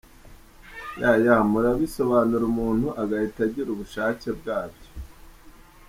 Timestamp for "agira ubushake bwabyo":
3.47-4.89